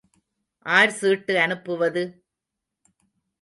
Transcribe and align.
R 0.65 0.89
சீட்டு 0.89 1.33
அனுப்புவது? 1.39 2.03